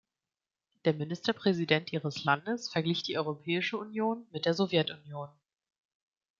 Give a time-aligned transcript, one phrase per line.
[0.83, 5.29] Der Ministerpräsident Ihres Landes verglich die Europäische Union mit der Sowjetunion.